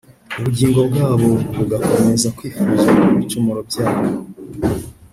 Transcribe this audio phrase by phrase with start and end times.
[0.39, 4.07] ubugingo bwabo bugakomeza kwifuza ibicumuro byabo